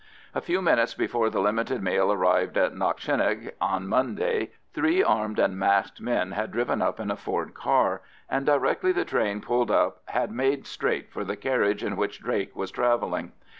[0.33, 5.59] A few minutes before the limited mail arrived at Knockshinnagh on Monday, three armed and
[5.59, 10.01] masked men had driven up in a Ford car, and directly the train pulled up
[10.07, 13.33] had made straight for the carriage in which Drake was travelling.